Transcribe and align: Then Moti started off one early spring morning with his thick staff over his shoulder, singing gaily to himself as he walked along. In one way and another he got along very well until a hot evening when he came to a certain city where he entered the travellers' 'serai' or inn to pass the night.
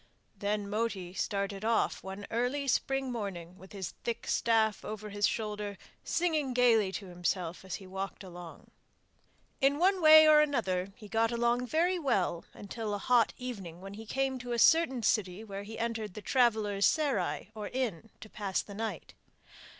Then 0.35 0.67
Moti 0.67 1.13
started 1.13 1.63
off 1.63 2.01
one 2.01 2.25
early 2.31 2.67
spring 2.67 3.11
morning 3.11 3.55
with 3.59 3.71
his 3.71 3.93
thick 4.03 4.25
staff 4.25 4.83
over 4.83 5.09
his 5.11 5.27
shoulder, 5.27 5.77
singing 6.03 6.55
gaily 6.55 6.91
to 6.93 7.05
himself 7.05 7.63
as 7.63 7.75
he 7.75 7.85
walked 7.85 8.23
along. 8.23 8.71
In 9.61 9.77
one 9.77 10.01
way 10.01 10.25
and 10.25 10.41
another 10.41 10.91
he 10.95 11.07
got 11.07 11.31
along 11.31 11.67
very 11.67 11.99
well 11.99 12.45
until 12.55 12.95
a 12.95 12.97
hot 12.97 13.35
evening 13.37 13.79
when 13.79 13.93
he 13.93 14.07
came 14.07 14.39
to 14.39 14.53
a 14.53 14.57
certain 14.57 15.03
city 15.03 15.43
where 15.43 15.61
he 15.61 15.77
entered 15.77 16.15
the 16.15 16.21
travellers' 16.23 16.87
'serai' 16.87 17.51
or 17.53 17.67
inn 17.67 18.09
to 18.21 18.27
pass 18.27 18.63
the 18.63 18.73
night. 18.73 19.13